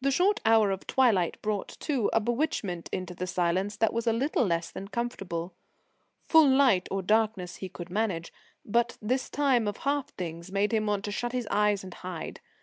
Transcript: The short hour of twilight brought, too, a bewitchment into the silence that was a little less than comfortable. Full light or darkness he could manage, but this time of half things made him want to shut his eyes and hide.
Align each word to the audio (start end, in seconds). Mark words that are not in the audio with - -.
The 0.00 0.10
short 0.10 0.40
hour 0.46 0.70
of 0.70 0.86
twilight 0.86 1.42
brought, 1.42 1.76
too, 1.78 2.08
a 2.14 2.20
bewitchment 2.20 2.88
into 2.90 3.14
the 3.14 3.26
silence 3.26 3.76
that 3.76 3.92
was 3.92 4.06
a 4.06 4.14
little 4.14 4.46
less 4.46 4.70
than 4.70 4.88
comfortable. 4.88 5.52
Full 6.24 6.48
light 6.48 6.88
or 6.90 7.02
darkness 7.02 7.56
he 7.56 7.68
could 7.68 7.90
manage, 7.90 8.32
but 8.64 8.96
this 9.02 9.28
time 9.28 9.68
of 9.68 9.76
half 9.84 10.08
things 10.14 10.50
made 10.50 10.72
him 10.72 10.86
want 10.86 11.04
to 11.04 11.12
shut 11.12 11.32
his 11.32 11.46
eyes 11.50 11.84
and 11.84 11.92
hide. 11.92 12.40